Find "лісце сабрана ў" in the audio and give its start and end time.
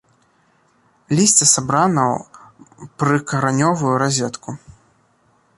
1.19-2.91